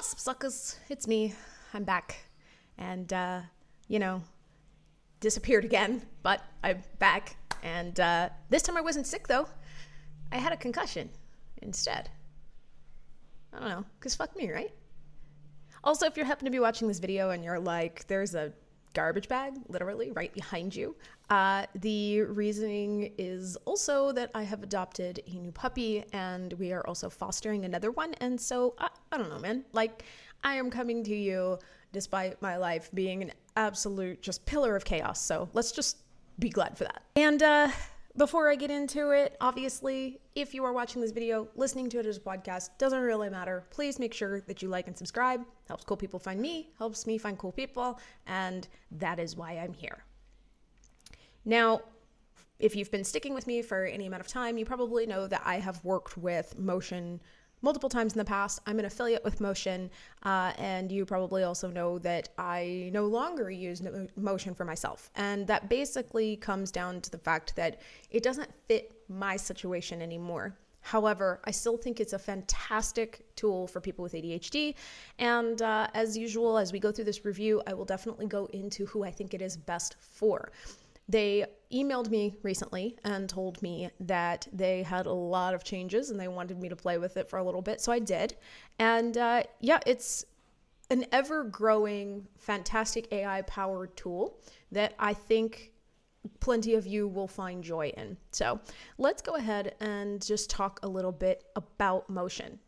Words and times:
What's 0.00 0.14
up, 0.14 0.18
suckers? 0.18 0.76
It's 0.88 1.06
me. 1.06 1.34
I'm 1.74 1.84
back. 1.84 2.24
And, 2.78 3.12
uh, 3.12 3.42
you 3.86 3.98
know, 3.98 4.22
disappeared 5.20 5.62
again, 5.62 6.00
but 6.22 6.42
I'm 6.64 6.82
back. 6.98 7.36
And 7.62 8.00
uh, 8.00 8.30
this 8.48 8.62
time 8.62 8.78
I 8.78 8.80
wasn't 8.80 9.06
sick, 9.06 9.28
though. 9.28 9.46
I 10.32 10.38
had 10.38 10.54
a 10.54 10.56
concussion 10.56 11.10
instead. 11.60 12.08
I 13.52 13.60
don't 13.60 13.68
know, 13.68 13.84
because 13.98 14.14
fuck 14.14 14.34
me, 14.34 14.50
right? 14.50 14.72
Also, 15.84 16.06
if 16.06 16.16
you 16.16 16.24
happen 16.24 16.46
to 16.46 16.50
be 16.50 16.60
watching 16.60 16.88
this 16.88 16.98
video 16.98 17.28
and 17.28 17.44
you're 17.44 17.60
like, 17.60 18.06
there's 18.06 18.34
a 18.34 18.54
garbage 18.92 19.28
bag 19.28 19.54
literally 19.68 20.10
right 20.12 20.32
behind 20.32 20.74
you, 20.74 20.96
uh, 21.30 21.66
the 21.76 22.22
reasoning 22.22 23.12
is 23.18 23.56
also 23.64 24.12
that 24.12 24.30
I 24.34 24.42
have 24.42 24.62
adopted 24.62 25.22
a 25.26 25.30
new 25.36 25.52
puppy 25.52 26.04
and 26.12 26.52
we 26.54 26.72
are 26.72 26.86
also 26.86 27.08
fostering 27.08 27.64
another 27.64 27.90
one. 27.90 28.14
And 28.14 28.40
so, 28.40 28.74
I, 28.78 28.88
I 29.12 29.18
don't 29.18 29.30
know, 29.30 29.38
man. 29.38 29.64
Like, 29.72 30.04
I 30.42 30.54
am 30.54 30.70
coming 30.70 31.04
to 31.04 31.14
you 31.14 31.58
despite 31.92 32.40
my 32.40 32.56
life 32.56 32.90
being 32.94 33.22
an 33.22 33.32
absolute 33.56 34.22
just 34.22 34.44
pillar 34.46 34.76
of 34.76 34.84
chaos. 34.84 35.20
So 35.20 35.48
let's 35.52 35.72
just 35.72 35.98
be 36.38 36.48
glad 36.48 36.76
for 36.78 36.84
that. 36.84 37.02
And 37.16 37.42
uh, 37.42 37.70
before 38.16 38.50
I 38.50 38.56
get 38.56 38.70
into 38.70 39.10
it, 39.10 39.36
obviously, 39.40 40.20
if 40.34 40.52
you 40.54 40.64
are 40.64 40.72
watching 40.72 41.00
this 41.00 41.12
video, 41.12 41.48
listening 41.54 41.88
to 41.90 42.00
it 42.00 42.06
as 42.06 42.16
a 42.16 42.20
podcast, 42.20 42.70
doesn't 42.78 43.00
really 43.00 43.30
matter. 43.30 43.64
Please 43.70 43.98
make 43.98 44.12
sure 44.12 44.40
that 44.42 44.62
you 44.62 44.68
like 44.68 44.88
and 44.88 44.96
subscribe. 44.96 45.44
Helps 45.68 45.84
cool 45.84 45.96
people 45.96 46.18
find 46.18 46.40
me, 46.40 46.70
helps 46.78 47.06
me 47.06 47.18
find 47.18 47.38
cool 47.38 47.52
people, 47.52 48.00
and 48.26 48.68
that 48.90 49.18
is 49.18 49.36
why 49.36 49.52
I'm 49.52 49.72
here. 49.72 50.04
Now, 51.44 51.82
if 52.58 52.76
you've 52.76 52.90
been 52.90 53.04
sticking 53.04 53.32
with 53.32 53.46
me 53.46 53.62
for 53.62 53.84
any 53.84 54.06
amount 54.06 54.20
of 54.20 54.28
time, 54.28 54.58
you 54.58 54.64
probably 54.64 55.06
know 55.06 55.26
that 55.26 55.42
I 55.44 55.56
have 55.56 55.82
worked 55.84 56.18
with 56.18 56.58
motion 56.58 57.20
multiple 57.62 57.88
times 57.88 58.12
in 58.14 58.18
the 58.18 58.24
past. 58.24 58.60
I'm 58.66 58.78
an 58.78 58.84
affiliate 58.84 59.24
with 59.24 59.40
Motion, 59.40 59.90
uh, 60.22 60.52
and 60.58 60.90
you 60.90 61.04
probably 61.04 61.42
also 61.42 61.70
know 61.70 61.98
that 62.00 62.30
I 62.38 62.90
no 62.92 63.06
longer 63.06 63.50
use 63.50 63.82
Motion 64.16 64.54
for 64.54 64.64
myself. 64.64 65.10
And 65.16 65.46
that 65.46 65.68
basically 65.68 66.36
comes 66.36 66.70
down 66.70 67.00
to 67.02 67.10
the 67.10 67.18
fact 67.18 67.56
that 67.56 67.80
it 68.10 68.22
doesn't 68.22 68.50
fit 68.68 68.92
my 69.08 69.36
situation 69.36 70.02
anymore. 70.02 70.56
However, 70.82 71.40
I 71.44 71.50
still 71.50 71.76
think 71.76 72.00
it's 72.00 72.14
a 72.14 72.18
fantastic 72.18 73.26
tool 73.36 73.66
for 73.66 73.80
people 73.80 74.02
with 74.02 74.14
ADHD. 74.14 74.74
And 75.18 75.60
uh, 75.60 75.88
as 75.94 76.16
usual, 76.16 76.56
as 76.56 76.72
we 76.72 76.78
go 76.78 76.90
through 76.90 77.04
this 77.04 77.24
review, 77.24 77.62
I 77.66 77.74
will 77.74 77.84
definitely 77.84 78.26
go 78.26 78.46
into 78.46 78.86
who 78.86 79.04
I 79.04 79.10
think 79.10 79.34
it 79.34 79.42
is 79.42 79.56
best 79.56 79.96
for. 80.00 80.52
They 81.10 81.44
emailed 81.72 82.08
me 82.08 82.36
recently 82.44 82.96
and 83.02 83.28
told 83.28 83.60
me 83.62 83.90
that 83.98 84.46
they 84.52 84.84
had 84.84 85.06
a 85.06 85.12
lot 85.12 85.54
of 85.54 85.64
changes 85.64 86.10
and 86.10 86.20
they 86.20 86.28
wanted 86.28 86.60
me 86.60 86.68
to 86.68 86.76
play 86.76 86.98
with 86.98 87.16
it 87.16 87.28
for 87.28 87.40
a 87.40 87.42
little 87.42 87.62
bit. 87.62 87.80
So 87.80 87.90
I 87.90 87.98
did. 87.98 88.36
And 88.78 89.18
uh, 89.18 89.42
yeah, 89.58 89.80
it's 89.86 90.24
an 90.88 91.04
ever 91.10 91.42
growing, 91.42 92.28
fantastic 92.38 93.12
AI 93.12 93.42
powered 93.42 93.96
tool 93.96 94.38
that 94.70 94.94
I 95.00 95.12
think 95.14 95.72
plenty 96.38 96.74
of 96.74 96.86
you 96.86 97.08
will 97.08 97.28
find 97.28 97.64
joy 97.64 97.92
in. 97.96 98.16
So 98.30 98.60
let's 98.96 99.20
go 99.20 99.34
ahead 99.34 99.74
and 99.80 100.24
just 100.24 100.48
talk 100.48 100.78
a 100.84 100.88
little 100.88 101.12
bit 101.12 101.42
about 101.56 102.08
motion. 102.08 102.60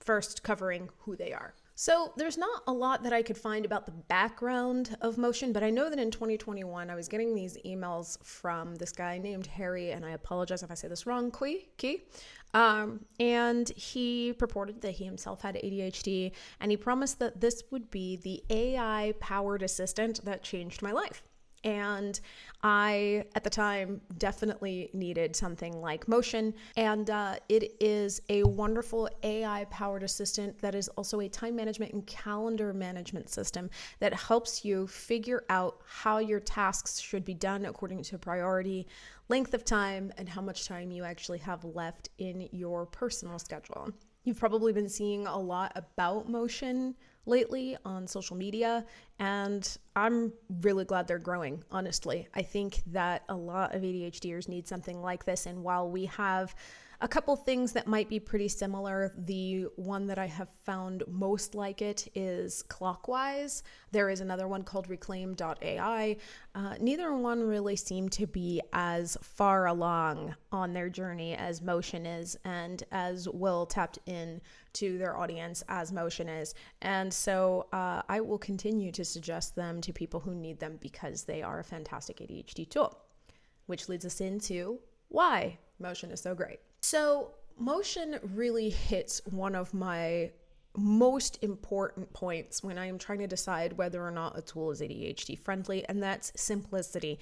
First, 0.00 0.42
covering 0.42 0.90
who 0.98 1.16
they 1.16 1.32
are. 1.32 1.54
So 1.76 2.12
there's 2.16 2.38
not 2.38 2.62
a 2.68 2.72
lot 2.72 3.02
that 3.02 3.12
I 3.12 3.22
could 3.22 3.36
find 3.36 3.64
about 3.64 3.84
the 3.84 3.92
background 3.92 4.96
of 5.00 5.18
motion, 5.18 5.52
but 5.52 5.64
I 5.64 5.70
know 5.70 5.90
that 5.90 5.98
in 5.98 6.10
2021 6.10 6.88
I 6.88 6.94
was 6.94 7.08
getting 7.08 7.34
these 7.34 7.56
emails 7.66 8.22
from 8.24 8.76
this 8.76 8.92
guy 8.92 9.18
named 9.18 9.46
Harry, 9.48 9.90
and 9.90 10.04
I 10.04 10.10
apologize 10.10 10.62
if 10.62 10.70
I 10.70 10.74
say 10.74 10.86
this 10.86 11.04
wrong, 11.04 11.32
Qi. 11.32 12.02
Um, 12.54 13.04
and 13.18 13.68
he 13.70 14.32
purported 14.34 14.82
that 14.82 14.92
he 14.92 15.04
himself 15.04 15.42
had 15.42 15.56
ADHD, 15.56 16.30
and 16.60 16.70
he 16.70 16.76
promised 16.76 17.18
that 17.18 17.40
this 17.40 17.64
would 17.72 17.90
be 17.90 18.16
the 18.16 18.44
AI 18.50 19.14
powered 19.18 19.62
assistant 19.62 20.24
that 20.24 20.44
changed 20.44 20.80
my 20.80 20.92
life. 20.92 21.24
And 21.64 22.20
I, 22.62 23.24
at 23.34 23.42
the 23.42 23.50
time, 23.50 24.00
definitely 24.18 24.90
needed 24.92 25.34
something 25.34 25.80
like 25.80 26.06
Motion. 26.06 26.54
And 26.76 27.08
uh, 27.08 27.36
it 27.48 27.74
is 27.80 28.20
a 28.28 28.42
wonderful 28.44 29.08
AI 29.22 29.64
powered 29.70 30.02
assistant 30.02 30.58
that 30.60 30.74
is 30.74 30.88
also 30.88 31.20
a 31.20 31.28
time 31.28 31.56
management 31.56 31.92
and 31.92 32.06
calendar 32.06 32.72
management 32.74 33.30
system 33.30 33.70
that 33.98 34.12
helps 34.12 34.64
you 34.64 34.86
figure 34.86 35.44
out 35.48 35.80
how 35.86 36.18
your 36.18 36.40
tasks 36.40 37.00
should 37.00 37.24
be 37.24 37.34
done 37.34 37.64
according 37.64 38.02
to 38.04 38.18
priority, 38.18 38.86
length 39.28 39.54
of 39.54 39.64
time, 39.64 40.12
and 40.18 40.28
how 40.28 40.42
much 40.42 40.66
time 40.66 40.90
you 40.90 41.02
actually 41.02 41.38
have 41.38 41.64
left 41.64 42.10
in 42.18 42.48
your 42.52 42.84
personal 42.86 43.38
schedule. 43.38 43.90
You've 44.24 44.38
probably 44.38 44.72
been 44.72 44.88
seeing 44.88 45.26
a 45.26 45.38
lot 45.38 45.72
about 45.74 46.28
motion 46.28 46.94
lately 47.26 47.76
on 47.84 48.06
social 48.06 48.36
media, 48.36 48.84
and 49.18 49.76
I'm 49.96 50.32
really 50.62 50.84
glad 50.84 51.06
they're 51.06 51.18
growing, 51.18 51.64
honestly. 51.70 52.28
I 52.34 52.42
think 52.42 52.82
that 52.88 53.22
a 53.28 53.34
lot 53.34 53.74
of 53.74 53.82
ADHDers 53.82 54.48
need 54.48 54.68
something 54.68 55.00
like 55.00 55.24
this, 55.24 55.46
and 55.46 55.62
while 55.62 55.90
we 55.90 56.06
have 56.06 56.54
a 57.00 57.08
couple 57.08 57.34
things 57.36 57.72
that 57.72 57.86
might 57.86 58.08
be 58.08 58.20
pretty 58.20 58.48
similar. 58.48 59.12
The 59.16 59.66
one 59.76 60.06
that 60.06 60.18
I 60.18 60.26
have 60.26 60.48
found 60.64 61.02
most 61.08 61.54
like 61.54 61.82
it 61.82 62.08
is 62.14 62.62
Clockwise. 62.62 63.62
There 63.92 64.08
is 64.10 64.20
another 64.20 64.48
one 64.48 64.62
called 64.62 64.88
Reclaim.ai. 64.88 66.16
Uh, 66.54 66.74
neither 66.80 67.14
one 67.14 67.42
really 67.42 67.76
seem 67.76 68.08
to 68.10 68.26
be 68.26 68.60
as 68.72 69.16
far 69.22 69.66
along 69.66 70.34
on 70.52 70.72
their 70.72 70.88
journey 70.88 71.34
as 71.34 71.60
Motion 71.60 72.06
is, 72.06 72.36
and 72.44 72.82
as 72.92 73.28
well 73.28 73.66
tapped 73.66 73.98
in 74.06 74.40
to 74.74 74.98
their 74.98 75.16
audience 75.16 75.62
as 75.68 75.92
Motion 75.92 76.28
is. 76.28 76.54
And 76.82 77.12
so 77.12 77.66
uh, 77.72 78.02
I 78.08 78.20
will 78.20 78.38
continue 78.38 78.92
to 78.92 79.04
suggest 79.04 79.56
them 79.56 79.80
to 79.80 79.92
people 79.92 80.20
who 80.20 80.34
need 80.34 80.60
them 80.60 80.78
because 80.80 81.24
they 81.24 81.42
are 81.42 81.60
a 81.60 81.64
fantastic 81.64 82.18
ADHD 82.18 82.68
tool. 82.68 82.98
Which 83.66 83.88
leads 83.88 84.04
us 84.04 84.20
into 84.20 84.78
why 85.08 85.58
Motion 85.78 86.10
is 86.10 86.20
so 86.20 86.34
great. 86.34 86.60
So, 86.86 87.30
motion 87.56 88.18
really 88.34 88.68
hits 88.68 89.22
one 89.24 89.54
of 89.54 89.72
my 89.72 90.32
most 90.76 91.38
important 91.42 92.12
points 92.12 92.62
when 92.62 92.76
I 92.76 92.84
am 92.84 92.98
trying 92.98 93.20
to 93.20 93.26
decide 93.26 93.78
whether 93.78 94.06
or 94.06 94.10
not 94.10 94.36
a 94.36 94.42
tool 94.42 94.70
is 94.70 94.82
ADHD 94.82 95.38
friendly, 95.38 95.88
and 95.88 96.02
that's 96.02 96.30
simplicity. 96.36 97.18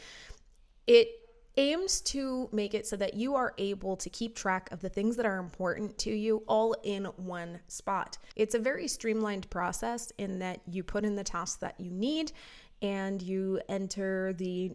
It 0.88 1.10
aims 1.56 2.00
to 2.00 2.48
make 2.50 2.74
it 2.74 2.88
so 2.88 2.96
that 2.96 3.14
you 3.14 3.36
are 3.36 3.54
able 3.56 3.96
to 3.98 4.10
keep 4.10 4.34
track 4.34 4.68
of 4.72 4.80
the 4.80 4.88
things 4.88 5.14
that 5.14 5.26
are 5.26 5.38
important 5.38 5.96
to 5.98 6.10
you 6.10 6.42
all 6.48 6.74
in 6.82 7.04
one 7.04 7.60
spot. 7.68 8.18
It's 8.34 8.56
a 8.56 8.58
very 8.58 8.88
streamlined 8.88 9.48
process 9.48 10.10
in 10.18 10.40
that 10.40 10.60
you 10.66 10.82
put 10.82 11.04
in 11.04 11.14
the 11.14 11.22
tasks 11.22 11.60
that 11.60 11.78
you 11.78 11.92
need 11.92 12.32
and 12.82 13.22
you 13.22 13.60
enter 13.68 14.32
the 14.32 14.72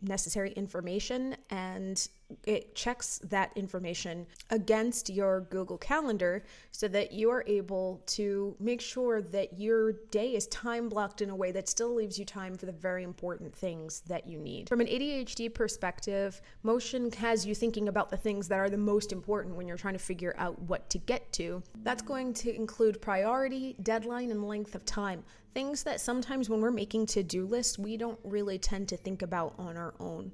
necessary 0.00 0.52
information 0.52 1.36
and 1.50 2.08
it 2.44 2.74
checks 2.74 3.18
that 3.24 3.50
information 3.56 4.26
against 4.50 5.08
your 5.08 5.42
Google 5.42 5.78
Calendar 5.78 6.44
so 6.70 6.86
that 6.88 7.12
you 7.12 7.30
are 7.30 7.42
able 7.46 8.02
to 8.06 8.54
make 8.60 8.80
sure 8.80 9.22
that 9.22 9.58
your 9.58 9.92
day 10.10 10.34
is 10.34 10.46
time 10.48 10.88
blocked 10.88 11.22
in 11.22 11.30
a 11.30 11.36
way 11.36 11.52
that 11.52 11.68
still 11.68 11.94
leaves 11.94 12.18
you 12.18 12.24
time 12.24 12.54
for 12.54 12.66
the 12.66 12.72
very 12.72 13.02
important 13.02 13.54
things 13.54 14.02
that 14.06 14.26
you 14.26 14.38
need. 14.38 14.68
From 14.68 14.80
an 14.80 14.86
ADHD 14.86 15.52
perspective, 15.52 16.40
motion 16.62 17.10
has 17.12 17.46
you 17.46 17.54
thinking 17.54 17.88
about 17.88 18.10
the 18.10 18.16
things 18.16 18.48
that 18.48 18.58
are 18.58 18.70
the 18.70 18.76
most 18.76 19.12
important 19.12 19.56
when 19.56 19.66
you're 19.66 19.76
trying 19.76 19.94
to 19.94 19.98
figure 19.98 20.34
out 20.38 20.60
what 20.62 20.90
to 20.90 20.98
get 20.98 21.32
to. 21.34 21.62
That's 21.82 22.02
going 22.02 22.34
to 22.34 22.54
include 22.54 23.00
priority, 23.00 23.76
deadline, 23.82 24.30
and 24.30 24.46
length 24.46 24.74
of 24.74 24.84
time. 24.84 25.24
Things 25.54 25.82
that 25.84 26.00
sometimes 26.00 26.50
when 26.50 26.60
we're 26.60 26.70
making 26.70 27.06
to 27.06 27.22
do 27.22 27.46
lists, 27.46 27.78
we 27.78 27.96
don't 27.96 28.18
really 28.22 28.58
tend 28.58 28.88
to 28.88 28.96
think 28.96 29.22
about 29.22 29.54
on 29.58 29.76
our 29.76 29.94
own. 29.98 30.32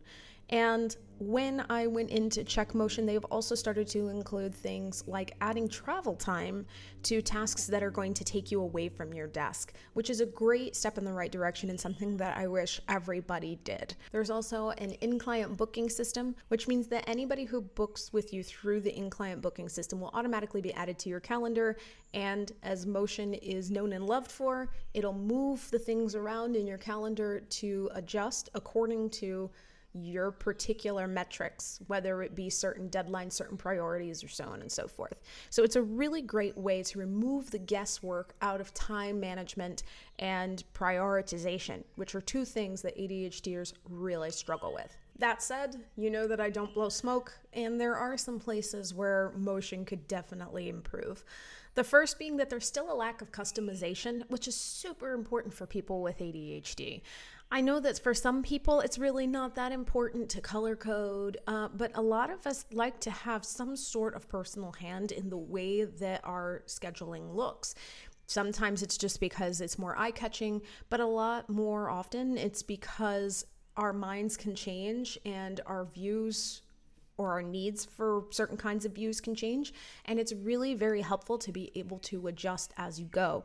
And 0.50 0.97
when 1.19 1.65
I 1.71 1.87
went 1.87 2.10
into 2.10 2.43
check 2.43 2.75
motion, 2.75 3.06
they've 3.06 3.25
also 3.27 3.55
started 3.55 3.87
to 3.88 4.09
include 4.09 4.54
things 4.54 5.04
like 5.07 5.36
adding 5.41 5.68
travel 5.68 6.16
time 6.16 6.66
to 7.04 7.22
tasks 7.22 7.66
that 7.66 7.83
are 7.83 7.91
going 7.91 8.15
to 8.15 8.24
take 8.24 8.51
you 8.51 8.60
away 8.60 8.89
from 8.89 9.15
your 9.15 9.28
desk, 9.28 9.74
which 9.92 10.10
is 10.10 10.21
a 10.21 10.27
great 10.27 10.74
step 10.74 10.98
in 10.98 11.04
the 11.04 11.13
right 11.13 11.30
direction 11.30 11.71
and 11.71 11.80
something 11.80 12.16
that 12.16 12.36
I 12.36 12.48
wish 12.48 12.80
everybody 12.89 13.59
did. 13.65 13.95
There's 14.10 14.30
also 14.30 14.71
an 14.71 14.91
in 15.03 15.18
client 15.18 15.57
booking 15.57 15.89
system, 15.89 16.34
which 16.48 16.66
means 16.66 16.89
that 16.89 17.09
anybody 17.09 17.45
who 17.45 17.60
books 17.60 18.13
with 18.13 18.33
you 18.33 18.42
through 18.42 18.80
the 18.80 18.97
in 18.97 19.09
client 19.09 19.41
booking 19.41 19.68
system 19.68 20.01
will 20.01 20.10
automatically 20.15 20.60
be 20.60 20.74
added 20.74 20.98
to 21.01 21.09
your 21.09 21.21
calendar. 21.21 21.77
And 22.13 22.53
as 22.63 22.86
motion 22.86 23.34
is 23.34 23.71
known 23.71 23.92
and 23.92 24.07
loved 24.07 24.30
for, 24.30 24.68
it'll 24.95 25.13
move 25.13 25.71
the 25.71 25.78
things 25.78 26.15
around 26.15 26.57
in 26.57 26.66
your 26.66 26.78
calendar 26.78 27.41
to 27.41 27.91
adjust 27.95 28.51
according 28.54 29.10
to 29.10 29.51
your 29.94 30.30
particular 30.30 31.06
metrics, 31.06 31.80
whether 31.86 32.22
it 32.22 32.34
be 32.34 32.50
certain 32.50 32.88
deadlines, 32.88 33.32
certain 33.32 33.56
priorities, 33.56 34.24
or 34.24 34.28
so 34.28 34.44
on 34.44 34.60
and 34.60 34.70
so 34.70 34.88
forth. 34.88 35.20
So 35.50 35.62
it's 35.62 35.76
a 35.76 35.82
really 35.82 36.22
great 36.22 36.56
way 36.58 36.82
to 36.82 36.98
remove 36.98 37.50
the 37.50 37.58
guesswork 37.58 38.34
out 38.42 38.60
of 38.60 38.74
time 38.74 39.20
management 39.20 39.84
and 40.18 40.64
prioritization, 40.74 41.84
which 41.96 42.14
are 42.14 42.20
two 42.20 42.44
things 42.44 42.82
that 42.82 42.96
ADHDers 42.98 43.72
really 43.88 44.30
struggle 44.30 44.74
with. 44.74 44.96
That 45.18 45.42
said, 45.42 45.76
you 45.96 46.10
know 46.10 46.26
that 46.26 46.41
I 46.41 46.50
don't 46.50 46.74
blow 46.74 46.88
smoke, 46.88 47.32
and 47.52 47.80
there 47.80 47.94
are 47.94 48.16
some 48.16 48.41
places 48.41 48.92
where 48.92 49.32
motion 49.36 49.84
could 49.84 50.08
definitely 50.08 50.68
improve. 50.68 51.24
The 51.76 51.84
first 51.84 52.18
being 52.18 52.36
that 52.36 52.50
there's 52.50 52.66
still 52.66 52.92
a 52.92 52.94
lack 52.94 53.20
of 53.20 53.32
customization, 53.32 54.22
which 54.28 54.46
is 54.46 54.56
super 54.56 55.12
important 55.12 55.54
for 55.54 55.66
people 55.66 56.02
with 56.02 56.18
ADHD. 56.18 57.02
I 57.54 57.60
know 57.60 57.78
that 57.78 58.01
for 58.01 58.15
some 58.15 58.42
people 58.42 58.80
it's 58.80 58.98
really 58.98 59.28
not 59.28 59.54
that 59.54 59.71
important 59.71 60.28
to 60.30 60.41
color 60.41 60.74
code, 60.74 61.39
uh, 61.47 61.68
but 61.68 61.92
a 61.95 62.03
lot 62.03 62.30
of 62.30 62.45
us 62.48 62.65
like 62.72 62.98
to 63.03 63.12
have 63.12 63.45
some 63.45 63.77
sort 63.77 64.16
of 64.16 64.28
personal 64.28 64.72
hand 64.72 65.12
in 65.12 65.30
the 65.30 65.39
way 65.39 65.84
that 65.84 66.21
our 66.24 66.65
scheduling 66.66 67.33
looks. 67.33 67.77
Sometimes 68.27 68.83
it's 68.83 68.97
just 68.98 69.21
because 69.21 69.60
it's 69.60 69.78
more 69.78 69.97
eye 69.97 70.10
catching, 70.10 70.62
but 70.91 70.98
a 70.98 71.06
lot 71.06 71.48
more 71.48 71.91
often 71.91 72.36
it's 72.36 72.65
because 72.65 73.47
our 73.77 73.92
minds 73.92 74.36
can 74.36 74.56
change 74.56 75.16
and 75.24 75.60
our 75.65 75.84
views 75.84 76.62
or 77.18 77.30
our 77.30 77.42
needs 77.42 77.84
for 77.84 78.24
certain 78.30 78.56
kinds 78.56 78.84
of 78.84 78.91
views 78.91 79.21
can 79.21 79.36
change. 79.36 79.72
And 80.06 80.18
it's 80.18 80.33
really 80.33 80.74
very 80.74 81.03
helpful 81.03 81.39
to 81.39 81.53
be 81.53 81.71
able 81.77 82.01
to 82.01 82.27
adjust 82.27 82.74
as 82.77 82.98
you 82.98 83.06
go. 83.06 83.45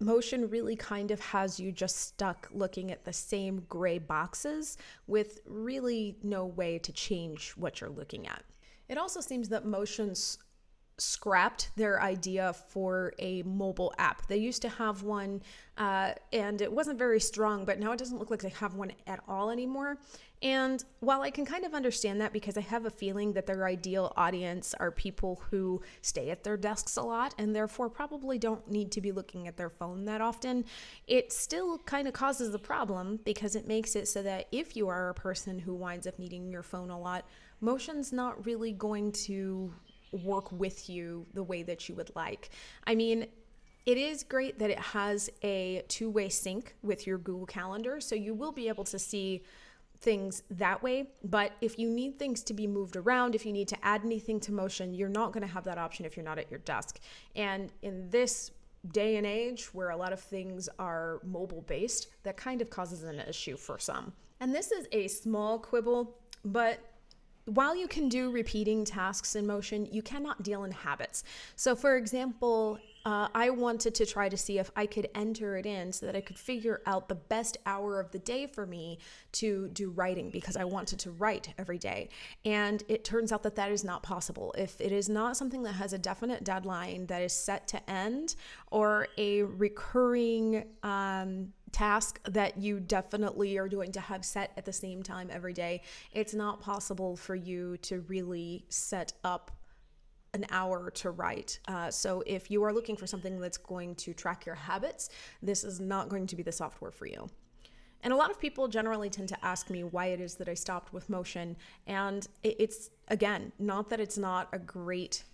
Motion 0.00 0.50
really 0.50 0.76
kind 0.76 1.10
of 1.10 1.20
has 1.20 1.58
you 1.58 1.72
just 1.72 1.96
stuck 1.96 2.48
looking 2.52 2.90
at 2.90 3.04
the 3.04 3.12
same 3.12 3.64
gray 3.68 3.98
boxes 3.98 4.76
with 5.06 5.40
really 5.46 6.16
no 6.22 6.46
way 6.46 6.78
to 6.78 6.92
change 6.92 7.52
what 7.52 7.80
you're 7.80 7.90
looking 7.90 8.26
at. 8.26 8.42
It 8.88 8.98
also 8.98 9.20
seems 9.20 9.48
that 9.48 9.64
motion's 9.64 10.38
scrapped 10.98 11.70
their 11.76 12.00
idea 12.00 12.52
for 12.52 13.12
a 13.18 13.42
mobile 13.42 13.92
app. 13.98 14.26
They 14.28 14.36
used 14.36 14.62
to 14.62 14.68
have 14.68 15.02
one 15.02 15.42
uh, 15.76 16.12
and 16.32 16.60
it 16.60 16.72
wasn't 16.72 16.98
very 16.98 17.20
strong, 17.20 17.64
but 17.64 17.80
now 17.80 17.92
it 17.92 17.98
doesn't 17.98 18.18
look 18.18 18.30
like 18.30 18.42
they 18.42 18.50
have 18.50 18.74
one 18.74 18.92
at 19.06 19.20
all 19.26 19.50
anymore. 19.50 19.98
And 20.44 20.84
while 21.00 21.22
I 21.22 21.30
can 21.30 21.46
kind 21.46 21.64
of 21.64 21.72
understand 21.72 22.20
that 22.20 22.34
because 22.34 22.58
I 22.58 22.60
have 22.60 22.84
a 22.84 22.90
feeling 22.90 23.32
that 23.32 23.46
their 23.46 23.64
ideal 23.64 24.12
audience 24.14 24.74
are 24.78 24.90
people 24.90 25.40
who 25.50 25.80
stay 26.02 26.28
at 26.28 26.44
their 26.44 26.58
desks 26.58 26.98
a 26.98 27.02
lot 27.02 27.34
and 27.38 27.56
therefore 27.56 27.88
probably 27.88 28.38
don't 28.38 28.70
need 28.70 28.92
to 28.92 29.00
be 29.00 29.10
looking 29.10 29.48
at 29.48 29.56
their 29.56 29.70
phone 29.70 30.04
that 30.04 30.20
often, 30.20 30.66
it 31.06 31.32
still 31.32 31.78
kind 31.78 32.06
of 32.06 32.12
causes 32.12 32.54
a 32.54 32.58
problem 32.58 33.18
because 33.24 33.56
it 33.56 33.66
makes 33.66 33.96
it 33.96 34.06
so 34.06 34.22
that 34.22 34.46
if 34.52 34.76
you 34.76 34.86
are 34.86 35.08
a 35.08 35.14
person 35.14 35.58
who 35.58 35.72
winds 35.72 36.06
up 36.06 36.18
needing 36.18 36.50
your 36.50 36.62
phone 36.62 36.90
a 36.90 37.00
lot, 37.00 37.24
motion's 37.62 38.12
not 38.12 38.44
really 38.44 38.72
going 38.72 39.12
to 39.12 39.72
work 40.12 40.52
with 40.52 40.90
you 40.90 41.24
the 41.32 41.42
way 41.42 41.62
that 41.62 41.88
you 41.88 41.94
would 41.94 42.10
like. 42.14 42.50
I 42.86 42.94
mean, 42.94 43.28
it 43.86 43.96
is 43.96 44.22
great 44.22 44.58
that 44.58 44.68
it 44.68 44.78
has 44.78 45.30
a 45.42 45.82
two 45.88 46.10
way 46.10 46.28
sync 46.28 46.74
with 46.82 47.06
your 47.06 47.16
Google 47.16 47.46
Calendar, 47.46 47.98
so 47.98 48.14
you 48.14 48.34
will 48.34 48.52
be 48.52 48.68
able 48.68 48.84
to 48.84 48.98
see 48.98 49.42
things 50.04 50.42
that 50.50 50.82
way. 50.82 51.08
But 51.24 51.52
if 51.60 51.78
you 51.78 51.88
need 51.90 52.18
things 52.18 52.42
to 52.44 52.54
be 52.54 52.66
moved 52.66 52.96
around, 52.96 53.34
if 53.34 53.44
you 53.44 53.52
need 53.52 53.68
to 53.68 53.84
add 53.84 54.02
anything 54.04 54.38
to 54.40 54.52
motion, 54.52 54.94
you're 54.94 55.08
not 55.08 55.32
going 55.32 55.46
to 55.46 55.52
have 55.52 55.64
that 55.64 55.78
option 55.78 56.04
if 56.04 56.16
you're 56.16 56.24
not 56.24 56.38
at 56.38 56.50
your 56.50 56.60
desk. 56.60 57.00
And 57.34 57.72
in 57.82 58.10
this 58.10 58.52
day 58.92 59.16
and 59.16 59.26
age 59.26 59.72
where 59.72 59.90
a 59.90 59.96
lot 59.96 60.12
of 60.12 60.20
things 60.20 60.68
are 60.78 61.20
mobile 61.24 61.62
based, 61.62 62.08
that 62.22 62.36
kind 62.36 62.60
of 62.60 62.68
causes 62.68 63.02
an 63.02 63.18
issue 63.20 63.56
for 63.56 63.78
some. 63.78 64.12
And 64.40 64.54
this 64.54 64.70
is 64.70 64.86
a 64.92 65.08
small 65.08 65.58
quibble, 65.58 66.14
but 66.44 66.78
while 67.46 67.74
you 67.76 67.88
can 67.88 68.08
do 68.08 68.30
repeating 68.30 68.84
tasks 68.84 69.36
in 69.36 69.46
motion, 69.46 69.86
you 69.90 70.02
cannot 70.02 70.42
deal 70.42 70.64
in 70.64 70.70
habits. 70.70 71.24
So, 71.56 71.74
for 71.74 71.96
example, 71.96 72.78
uh, 73.04 73.28
I 73.34 73.50
wanted 73.50 73.94
to 73.96 74.06
try 74.06 74.28
to 74.28 74.36
see 74.36 74.58
if 74.58 74.70
I 74.76 74.86
could 74.86 75.08
enter 75.14 75.56
it 75.56 75.66
in 75.66 75.92
so 75.92 76.06
that 76.06 76.16
I 76.16 76.20
could 76.22 76.38
figure 76.38 76.80
out 76.86 77.08
the 77.08 77.14
best 77.14 77.58
hour 77.66 78.00
of 78.00 78.10
the 78.12 78.18
day 78.18 78.46
for 78.46 78.66
me 78.66 78.98
to 79.32 79.68
do 79.68 79.90
writing 79.90 80.30
because 80.30 80.56
I 80.56 80.64
wanted 80.64 80.98
to 81.00 81.10
write 81.10 81.52
every 81.58 81.78
day. 81.78 82.08
And 82.44 82.82
it 82.88 83.04
turns 83.04 83.30
out 83.30 83.42
that 83.42 83.56
that 83.56 83.70
is 83.70 83.84
not 83.84 84.02
possible. 84.02 84.54
If 84.56 84.80
it 84.80 84.90
is 84.90 85.08
not 85.08 85.36
something 85.36 85.62
that 85.64 85.72
has 85.72 85.92
a 85.92 85.98
definite 85.98 86.44
deadline 86.44 87.06
that 87.06 87.20
is 87.20 87.32
set 87.34 87.68
to 87.68 87.90
end 87.90 88.36
or 88.70 89.08
a 89.18 89.42
recurring, 89.42 90.64
um, 90.82 91.52
task 91.72 92.20
that 92.24 92.56
you 92.56 92.78
definitely 92.78 93.58
are 93.58 93.66
going 93.66 93.90
to 93.90 94.00
have 94.00 94.24
set 94.24 94.52
at 94.56 94.64
the 94.64 94.72
same 94.72 95.02
time 95.02 95.28
every 95.30 95.52
day, 95.52 95.82
it's 96.12 96.32
not 96.32 96.60
possible 96.60 97.16
for 97.16 97.34
you 97.34 97.76
to 97.78 98.00
really 98.02 98.64
set 98.68 99.12
up 99.24 99.50
an 100.34 100.44
hour 100.50 100.90
to 100.90 101.10
write. 101.10 101.58
Uh, 101.66 101.90
so 101.90 102.22
if 102.26 102.50
you 102.50 102.62
are 102.62 102.72
looking 102.72 102.96
for 102.96 103.06
something 103.06 103.40
that's 103.40 103.56
going 103.56 103.94
to 103.94 104.12
track 104.12 104.44
your 104.44 104.54
habits, 104.54 105.08
this 105.42 105.64
is 105.64 105.80
not 105.80 106.08
going 106.08 106.26
to 106.26 106.36
be 106.36 106.42
the 106.42 106.52
software 106.52 106.90
for 106.90 107.06
you. 107.06 107.28
And 108.02 108.12
a 108.12 108.16
lot 108.16 108.30
of 108.30 108.38
people 108.38 108.68
generally 108.68 109.08
tend 109.08 109.30
to 109.30 109.44
ask 109.44 109.70
me 109.70 109.82
why 109.82 110.06
it 110.06 110.20
is 110.20 110.34
that 110.34 110.48
I 110.48 110.54
stopped 110.54 110.92
with 110.92 111.08
Motion. 111.08 111.56
And 111.86 112.28
it's, 112.42 112.90
again, 113.08 113.50
not 113.58 113.88
that 113.88 113.98
it's 113.98 114.18
not 114.18 114.48
a 114.52 114.58
great 114.58 115.24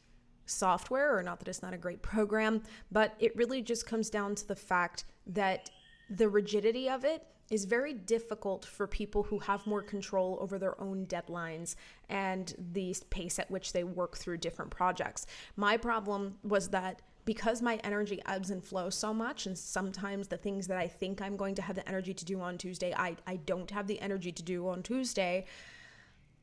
software 0.46 1.16
or 1.16 1.22
not 1.22 1.40
that 1.40 1.48
it's 1.48 1.62
not 1.62 1.74
a 1.74 1.78
great 1.78 2.00
program, 2.02 2.62
but 2.92 3.14
it 3.18 3.34
really 3.34 3.60
just 3.60 3.86
comes 3.86 4.08
down 4.08 4.36
to 4.36 4.46
the 4.46 4.54
fact 4.54 5.04
that 5.26 5.70
the 6.10 6.28
rigidity 6.28 6.88
of 6.88 7.04
it 7.04 7.26
is 7.50 7.64
very 7.64 7.92
difficult 7.92 8.64
for 8.64 8.86
people 8.86 9.24
who 9.24 9.40
have 9.40 9.66
more 9.66 9.82
control 9.82 10.38
over 10.40 10.58
their 10.58 10.80
own 10.80 11.04
deadlines 11.06 11.74
and 12.08 12.54
the 12.72 12.96
pace 13.10 13.38
at 13.38 13.50
which 13.50 13.72
they 13.72 13.84
work 13.84 14.16
through 14.16 14.38
different 14.38 14.70
projects. 14.70 15.26
My 15.56 15.76
problem 15.76 16.36
was 16.44 16.68
that 16.68 17.02
because 17.24 17.60
my 17.60 17.76
energy 17.84 18.20
ebbs 18.26 18.50
and 18.50 18.64
flows 18.64 18.94
so 18.94 19.12
much, 19.12 19.46
and 19.46 19.56
sometimes 19.56 20.28
the 20.28 20.36
things 20.36 20.66
that 20.68 20.78
I 20.78 20.88
think 20.88 21.20
I'm 21.20 21.36
going 21.36 21.54
to 21.56 21.62
have 21.62 21.76
the 21.76 21.86
energy 21.88 22.14
to 22.14 22.24
do 22.24 22.40
on 22.40 22.56
Tuesday, 22.56 22.94
I, 22.96 23.16
I 23.26 23.36
don't 23.36 23.70
have 23.70 23.86
the 23.86 24.00
energy 24.00 24.32
to 24.32 24.42
do 24.42 24.68
on 24.68 24.82
Tuesday. 24.82 25.44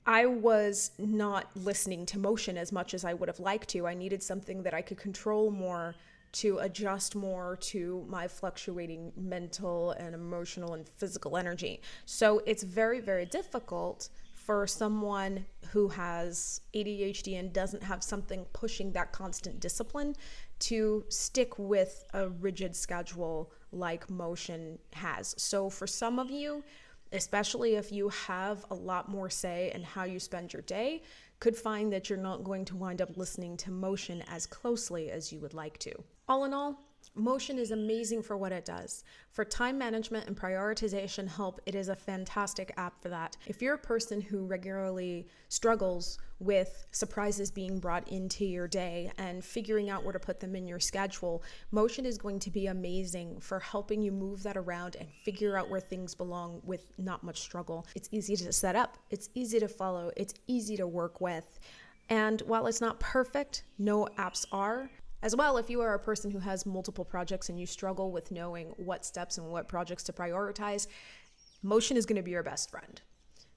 I 0.05 0.25
was 0.25 0.91
not 0.97 1.49
listening 1.55 2.05
to 2.07 2.19
motion 2.19 2.57
as 2.57 2.71
much 2.71 2.93
as 2.93 3.03
I 3.03 3.13
would 3.13 3.27
have 3.27 3.39
liked 3.39 3.69
to. 3.69 3.87
I 3.87 3.93
needed 3.93 4.23
something 4.23 4.63
that 4.63 4.73
I 4.73 4.81
could 4.81 4.97
control 4.97 5.51
more 5.51 5.95
to 6.33 6.59
adjust 6.59 7.15
more 7.15 7.57
to 7.57 8.05
my 8.07 8.27
fluctuating 8.27 9.11
mental 9.15 9.91
and 9.91 10.13
emotional 10.13 10.73
and 10.73 10.87
physical 10.87 11.37
energy. 11.37 11.81
So 12.05 12.41
it's 12.45 12.63
very, 12.63 12.99
very 12.99 13.25
difficult 13.25 14.09
for 14.33 14.65
someone 14.65 15.45
who 15.71 15.89
has 15.89 16.61
ADHD 16.73 17.37
and 17.37 17.51
doesn't 17.51 17.83
have 17.83 18.01
something 18.01 18.45
pushing 18.53 18.93
that 18.93 19.11
constant 19.11 19.59
discipline 19.59 20.15
to 20.59 21.03
stick 21.09 21.57
with 21.59 22.05
a 22.13 22.29
rigid 22.29 22.75
schedule 22.75 23.51
like 23.71 24.09
motion 24.09 24.79
has. 24.93 25.35
So 25.37 25.69
for 25.69 25.85
some 25.85 26.17
of 26.17 26.31
you, 26.31 26.63
especially 27.11 27.75
if 27.75 27.91
you 27.91 28.09
have 28.09 28.65
a 28.71 28.73
lot 28.73 29.09
more 29.09 29.29
say 29.29 29.71
in 29.73 29.83
how 29.83 30.03
you 30.03 30.19
spend 30.19 30.53
your 30.53 30.61
day, 30.61 31.01
could 31.39 31.55
find 31.55 31.91
that 31.93 32.09
you're 32.09 32.17
not 32.17 32.43
going 32.43 32.65
to 32.65 32.75
wind 32.75 33.01
up 33.01 33.17
listening 33.17 33.57
to 33.57 33.71
motion 33.71 34.23
as 34.27 34.47
closely 34.47 35.11
as 35.11 35.31
you 35.31 35.39
would 35.39 35.53
like 35.53 35.77
to. 35.79 35.93
All 36.27 36.45
in 36.45 36.53
all, 36.53 36.83
Motion 37.17 37.57
is 37.57 37.71
amazing 37.71 38.21
for 38.21 38.37
what 38.37 38.51
it 38.51 38.63
does. 38.63 39.03
For 39.31 39.43
time 39.43 39.75
management 39.75 40.27
and 40.27 40.37
prioritization 40.37 41.27
help, 41.27 41.59
it 41.65 41.73
is 41.73 41.89
a 41.89 41.95
fantastic 41.95 42.71
app 42.77 43.01
for 43.01 43.09
that. 43.09 43.35
If 43.47 43.59
you're 43.59 43.73
a 43.73 43.79
person 43.79 44.21
who 44.21 44.45
regularly 44.45 45.27
struggles 45.49 46.19
with 46.39 46.85
surprises 46.91 47.49
being 47.49 47.79
brought 47.79 48.07
into 48.09 48.45
your 48.45 48.67
day 48.67 49.11
and 49.17 49.43
figuring 49.43 49.89
out 49.89 50.03
where 50.03 50.13
to 50.13 50.19
put 50.19 50.39
them 50.39 50.55
in 50.55 50.67
your 50.67 50.79
schedule, 50.79 51.41
Motion 51.71 52.05
is 52.05 52.19
going 52.19 52.37
to 52.39 52.51
be 52.51 52.67
amazing 52.67 53.39
for 53.39 53.59
helping 53.59 53.99
you 54.03 54.11
move 54.11 54.43
that 54.43 54.55
around 54.55 54.95
and 54.99 55.09
figure 55.09 55.57
out 55.57 55.71
where 55.71 55.79
things 55.79 56.13
belong 56.13 56.61
with 56.63 56.91
not 56.99 57.23
much 57.23 57.39
struggle. 57.39 57.87
It's 57.95 58.09
easy 58.11 58.35
to 58.35 58.53
set 58.53 58.75
up, 58.75 58.95
it's 59.09 59.29
easy 59.33 59.59
to 59.59 59.67
follow, 59.67 60.11
it's 60.15 60.35
easy 60.45 60.77
to 60.77 60.85
work 60.85 61.19
with. 61.19 61.59
And 62.09 62.41
while 62.41 62.67
it's 62.67 62.79
not 62.79 62.99
perfect, 62.99 63.63
no 63.79 64.07
apps 64.19 64.45
are. 64.51 64.91
As 65.21 65.35
well, 65.35 65.57
if 65.57 65.69
you 65.69 65.81
are 65.81 65.95
a 65.95 65.99
person 65.99 66.29
who 66.29 66.39
has 66.39 66.65
multiple 66.65 67.03
projects 67.03 67.49
and 67.49 67.59
you 67.59 67.65
struggle 67.65 68.11
with 68.11 68.31
knowing 68.31 68.67
what 68.77 69.03
steps 69.03 69.37
and 69.37 69.47
what 69.47 69.67
projects 69.67 70.03
to 70.03 70.13
prioritize, 70.13 70.87
Motion 71.63 71.97
is 71.97 72.05
going 72.05 72.17
to 72.17 72.21
be 72.21 72.31
your 72.31 72.43
best 72.43 72.69
friend. 72.69 73.01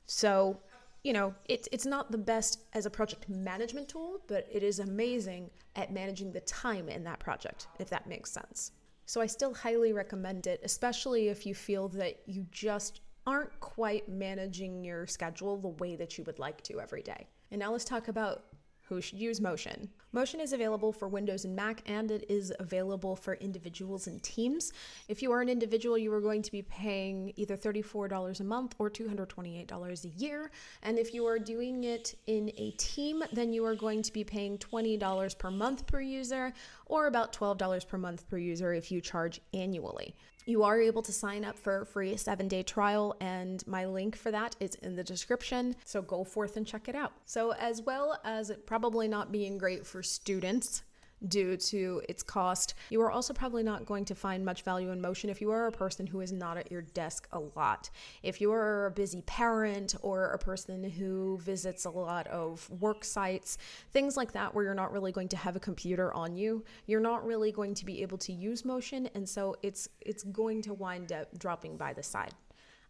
So, 0.06 0.58
you 1.04 1.12
know, 1.12 1.34
it's 1.44 1.68
it's 1.70 1.84
not 1.84 2.10
the 2.10 2.18
best 2.18 2.60
as 2.72 2.86
a 2.86 2.90
project 2.90 3.28
management 3.28 3.88
tool, 3.88 4.22
but 4.26 4.46
it 4.50 4.62
is 4.62 4.78
amazing 4.78 5.50
at 5.76 5.92
managing 5.92 6.32
the 6.32 6.40
time 6.40 6.88
in 6.88 7.04
that 7.04 7.18
project, 7.18 7.68
if 7.78 7.90
that 7.90 8.08
makes 8.08 8.32
sense. 8.32 8.72
So 9.04 9.20
I 9.20 9.26
still 9.26 9.52
highly 9.52 9.92
recommend 9.92 10.46
it, 10.46 10.60
especially 10.64 11.28
if 11.28 11.44
you 11.44 11.54
feel 11.54 11.88
that 11.88 12.20
you 12.26 12.46
just 12.50 13.00
aren't 13.26 13.58
quite 13.60 14.08
managing 14.08 14.82
your 14.82 15.06
schedule 15.06 15.58
the 15.58 15.68
way 15.68 15.94
that 15.96 16.16
you 16.16 16.24
would 16.24 16.38
like 16.38 16.62
to 16.62 16.80
every 16.80 17.02
day. 17.02 17.26
And 17.50 17.58
now 17.60 17.72
let's 17.72 17.84
talk 17.84 18.08
about 18.08 18.44
who 18.82 19.00
should 19.00 19.18
use 19.18 19.40
Motion. 19.40 19.90
Motion 20.12 20.40
is 20.40 20.52
available 20.52 20.92
for 20.92 21.06
Windows 21.06 21.44
and 21.44 21.54
Mac, 21.54 21.82
and 21.86 22.10
it 22.10 22.24
is 22.28 22.52
available 22.58 23.14
for 23.14 23.34
individuals 23.34 24.08
and 24.08 24.20
teams. 24.24 24.72
If 25.06 25.22
you 25.22 25.30
are 25.30 25.40
an 25.40 25.48
individual, 25.48 25.96
you 25.96 26.12
are 26.12 26.20
going 26.20 26.42
to 26.42 26.50
be 26.50 26.62
paying 26.62 27.32
either 27.36 27.56
$34 27.56 28.40
a 28.40 28.44
month 28.44 28.74
or 28.80 28.90
$228 28.90 30.04
a 30.04 30.08
year. 30.08 30.50
And 30.82 30.98
if 30.98 31.14
you 31.14 31.26
are 31.26 31.38
doing 31.38 31.84
it 31.84 32.16
in 32.26 32.50
a 32.56 32.72
team, 32.72 33.22
then 33.32 33.52
you 33.52 33.64
are 33.64 33.76
going 33.76 34.02
to 34.02 34.12
be 34.12 34.24
paying 34.24 34.58
$20 34.58 35.38
per 35.38 35.50
month 35.52 35.86
per 35.86 36.00
user 36.00 36.52
or 36.86 37.06
about 37.06 37.32
$12 37.32 37.86
per 37.86 37.96
month 37.96 38.28
per 38.28 38.36
user 38.36 38.74
if 38.74 38.90
you 38.90 39.00
charge 39.00 39.40
annually. 39.54 40.16
You 40.50 40.64
are 40.64 40.80
able 40.80 41.02
to 41.02 41.12
sign 41.12 41.44
up 41.44 41.56
for 41.56 41.82
a 41.82 41.86
free 41.86 42.16
seven 42.16 42.48
day 42.48 42.64
trial, 42.64 43.14
and 43.20 43.64
my 43.68 43.86
link 43.86 44.16
for 44.16 44.32
that 44.32 44.56
is 44.58 44.74
in 44.74 44.96
the 44.96 45.04
description. 45.04 45.76
So 45.84 46.02
go 46.02 46.24
forth 46.24 46.56
and 46.56 46.66
check 46.66 46.88
it 46.88 46.96
out. 46.96 47.12
So, 47.24 47.52
as 47.52 47.82
well 47.82 48.18
as 48.24 48.50
it 48.50 48.66
probably 48.66 49.06
not 49.06 49.30
being 49.30 49.58
great 49.58 49.86
for 49.86 50.02
students 50.02 50.82
due 51.28 51.56
to 51.56 52.02
its 52.08 52.22
cost. 52.22 52.74
You 52.90 53.00
are 53.02 53.10
also 53.10 53.32
probably 53.32 53.62
not 53.62 53.86
going 53.86 54.04
to 54.06 54.14
find 54.14 54.44
much 54.44 54.62
value 54.62 54.90
in 54.90 55.00
motion 55.00 55.30
if 55.30 55.40
you 55.40 55.50
are 55.50 55.66
a 55.66 55.72
person 55.72 56.06
who 56.06 56.20
is 56.20 56.32
not 56.32 56.56
at 56.56 56.70
your 56.70 56.82
desk 56.82 57.28
a 57.32 57.40
lot. 57.56 57.90
If 58.22 58.40
you 58.40 58.52
are 58.52 58.86
a 58.86 58.90
busy 58.90 59.22
parent 59.22 59.94
or 60.02 60.26
a 60.32 60.38
person 60.38 60.82
who 60.82 61.38
visits 61.38 61.84
a 61.84 61.90
lot 61.90 62.26
of 62.28 62.68
work 62.80 63.04
sites, 63.04 63.58
things 63.92 64.16
like 64.16 64.32
that, 64.32 64.54
where 64.54 64.64
you're 64.64 64.74
not 64.74 64.92
really 64.92 65.12
going 65.12 65.28
to 65.28 65.36
have 65.36 65.56
a 65.56 65.60
computer 65.60 66.12
on 66.14 66.36
you, 66.36 66.64
you're 66.86 67.00
not 67.00 67.26
really 67.26 67.52
going 67.52 67.74
to 67.74 67.84
be 67.84 68.02
able 68.02 68.18
to 68.18 68.32
use 68.32 68.64
motion, 68.64 69.08
and 69.14 69.28
so 69.28 69.56
it's 69.62 69.88
it's 70.00 70.24
going 70.24 70.62
to 70.62 70.74
wind 70.74 71.12
up 71.12 71.26
dropping 71.38 71.76
by 71.76 71.92
the 71.92 72.02
side. 72.02 72.34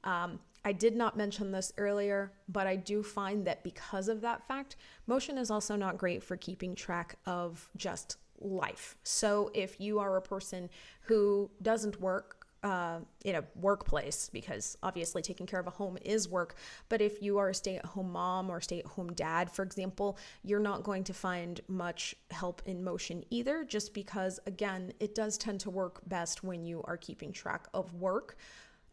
Um, 0.04 0.40
I 0.64 0.72
did 0.72 0.94
not 0.94 1.16
mention 1.16 1.52
this 1.52 1.72
earlier, 1.78 2.32
but 2.48 2.66
I 2.66 2.76
do 2.76 3.02
find 3.02 3.46
that 3.46 3.64
because 3.64 4.08
of 4.08 4.20
that 4.20 4.46
fact, 4.46 4.76
motion 5.06 5.38
is 5.38 5.50
also 5.50 5.74
not 5.74 5.96
great 5.96 6.22
for 6.22 6.36
keeping 6.36 6.74
track 6.74 7.16
of 7.26 7.68
just 7.76 8.18
life. 8.40 8.96
So 9.02 9.50
if 9.54 9.80
you 9.80 9.98
are 9.98 10.16
a 10.16 10.22
person 10.22 10.68
who 11.02 11.50
doesn't 11.62 12.00
work, 12.00 12.36
uh, 12.62 12.98
in 13.24 13.36
a 13.36 13.44
workplace 13.54 14.28
because 14.32 14.76
obviously 14.82 15.22
taking 15.22 15.46
care 15.46 15.60
of 15.60 15.66
a 15.66 15.70
home 15.70 15.96
is 16.04 16.28
work. 16.28 16.56
But 16.88 17.00
if 17.00 17.22
you 17.22 17.38
are 17.38 17.48
a 17.48 17.54
stay 17.54 17.76
at 17.76 17.86
home 17.86 18.12
mom 18.12 18.50
or 18.50 18.60
stay 18.60 18.80
at 18.80 18.86
home 18.86 19.12
dad, 19.14 19.50
for 19.50 19.62
example, 19.62 20.18
you're 20.44 20.60
not 20.60 20.82
going 20.82 21.04
to 21.04 21.14
find 21.14 21.60
much 21.68 22.14
help 22.30 22.62
in 22.66 22.84
motion 22.84 23.24
either, 23.30 23.64
just 23.64 23.94
because, 23.94 24.38
again, 24.46 24.92
it 25.00 25.14
does 25.14 25.38
tend 25.38 25.60
to 25.60 25.70
work 25.70 26.00
best 26.06 26.44
when 26.44 26.64
you 26.64 26.82
are 26.84 26.96
keeping 26.96 27.32
track 27.32 27.66
of 27.72 27.94
work 27.94 28.36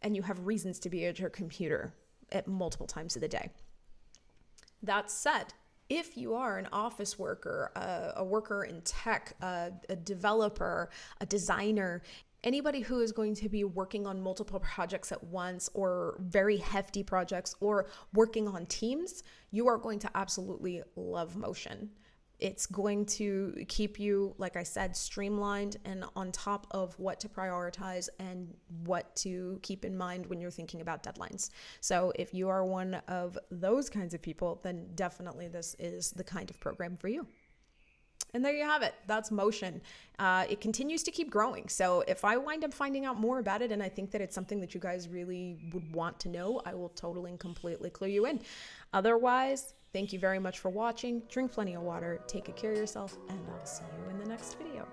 and 0.02 0.16
you 0.16 0.22
have 0.22 0.46
reasons 0.46 0.80
to 0.80 0.90
be 0.90 1.06
at 1.06 1.20
your 1.20 1.30
computer 1.30 1.94
at 2.32 2.48
multiple 2.48 2.88
times 2.88 3.16
of 3.16 3.22
the 3.22 3.28
day. 3.28 3.50
That 4.84 5.10
said, 5.10 5.54
if 5.90 6.18
you 6.18 6.34
are 6.36 6.58
an 6.58 6.68
office 6.72 7.18
worker, 7.18 7.72
a, 7.76 8.14
a 8.18 8.24
worker 8.24 8.66
in 8.66 8.82
tech, 8.82 9.36
a, 9.42 9.72
a 9.90 9.96
developer, 9.96 10.90
a 11.22 11.26
designer, 11.26 12.04
anybody 12.44 12.82
who 12.82 13.00
is 13.00 13.12
going 13.12 13.36
to 13.36 13.50
be 13.50 13.64
working 13.64 14.06
on 14.06 14.22
multiple 14.22 14.60
projects 14.60 15.12
at 15.12 15.24
once 15.24 15.70
or 15.74 16.18
very 16.20 16.58
hefty 16.58 17.04
projects 17.04 17.56
or 17.60 17.88
working 18.14 18.48
on 18.48 18.66
teams, 18.66 19.24
you 19.52 19.68
are 19.68 19.78
going 19.78 20.00
to 20.00 20.10
absolutely 20.16 20.84
love 20.96 21.36
motion. 21.36 21.90
It's 22.40 22.66
going 22.66 23.06
to 23.06 23.66
keep 23.68 24.00
you, 24.00 24.36
like 24.38 24.56
I 24.56 24.64
said, 24.64 24.96
streamlined 24.96 25.78
and 25.86 26.06
on 26.16 26.32
top 26.32 26.68
of 26.72 26.98
what 27.00 27.20
to 27.22 27.30
prioritize 27.30 28.10
and 28.20 28.54
what 28.86 29.16
to 29.18 29.60
keep 29.64 29.84
in 29.84 29.98
mind 29.98 30.26
when 30.28 30.40
you're 30.40 30.52
thinking 30.52 30.82
about 30.82 31.04
deadlines. 31.04 31.50
So, 31.82 32.14
if 32.16 32.34
you 32.34 32.50
are 32.50 32.64
one 32.64 32.96
of 33.08 33.38
those 33.50 33.90
kinds 33.90 34.14
of 34.14 34.22
people, 34.22 34.60
then 34.64 34.88
definitely 34.96 35.48
this 35.48 35.76
is 35.80 36.12
the 36.12 36.24
kind 36.24 36.50
of 36.50 36.60
program 36.60 36.98
for 36.98 37.08
you. 37.08 37.28
And 38.34 38.44
there 38.44 38.54
you 38.54 38.66
have 38.66 38.82
it. 38.82 38.94
That's 39.08 39.32
motion. 39.32 39.82
Uh, 40.20 40.46
it 40.50 40.60
continues 40.60 41.02
to 41.04 41.12
keep 41.12 41.30
growing. 41.30 41.70
So 41.70 42.04
if 42.08 42.26
I 42.26 42.38
wind 42.38 42.64
up 42.64 42.74
finding 42.74 43.06
out 43.06 43.20
more 43.20 43.40
about 43.40 43.62
it 43.62 43.72
and 43.72 43.82
I 43.82 43.90
think 43.90 44.12
that 44.12 44.22
it's 44.22 44.36
something 44.36 44.60
that 44.60 44.74
you 44.74 44.82
guys 44.82 45.08
really 45.08 45.58
would 45.74 45.94
want 45.94 46.20
to 46.22 46.30
know, 46.30 46.62
I 46.66 46.74
will 46.74 46.90
totally 46.90 47.32
and 47.32 47.40
completely 47.40 47.90
clue 47.90 48.10
you 48.10 48.26
in. 48.26 48.42
Otherwise, 48.94 49.74
thank 49.98 50.14
you 50.14 50.20
very 50.20 50.38
much 50.38 50.60
for 50.60 50.70
watching. 50.70 51.24
Drink 51.28 51.52
plenty 51.52 51.74
of 51.74 51.82
water, 51.82 52.22
take 52.28 52.46
good 52.46 52.56
care 52.56 52.72
of 52.72 52.78
yourself, 52.78 53.18
and 53.30 53.40
I'll 53.52 53.66
see 53.66 53.84
you 53.98 54.12
in 54.12 54.20
the 54.20 54.30
next 54.30 54.56
video. 54.60 54.88